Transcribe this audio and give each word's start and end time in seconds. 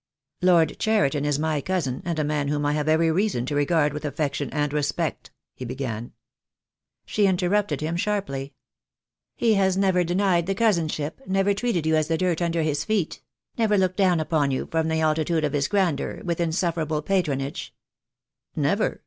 "Lord 0.41 0.79
Cheriton 0.79 1.25
is 1.25 1.37
my 1.37 1.61
cousin, 1.61 2.01
and 2.05 2.17
a 2.17 2.23
man 2.23 2.47
whom 2.47 2.65
I 2.65 2.73
have 2.73 2.87
every 2.87 3.11
reason 3.11 3.45
to 3.45 3.53
regard 3.53 3.93
with 3.93 4.03
affection 4.03 4.49
and 4.49 4.73
respect," 4.73 5.29
he 5.53 5.63
began. 5.63 6.13
She 7.05 7.27
interrupted 7.27 7.81
him 7.81 7.97
sharply. 7.97 8.55
"He 9.35 9.53
has 9.53 9.77
never 9.77 10.03
denied 10.03 10.47
the 10.47 10.55
cousinship, 10.55 11.21
never 11.27 11.53
treated 11.53 11.85
you 11.85 11.95
as 11.95 12.07
the 12.07 12.17
dirt 12.17 12.41
under 12.41 12.63
his 12.63 12.83
feet— 12.83 13.21
never 13.59 13.77
looked 13.77 13.97
down 13.97 14.19
upon 14.19 14.49
you 14.49 14.67
from 14.71 14.87
the 14.87 15.01
altitude 15.01 15.43
of 15.43 15.53
his 15.53 15.67
grandeur, 15.67 16.21
with 16.23 16.39
insufferable 16.39 17.03
patronage" 17.03 17.71
"Never. 18.55 18.99